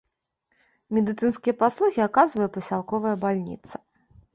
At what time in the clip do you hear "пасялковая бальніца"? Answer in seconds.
2.59-3.75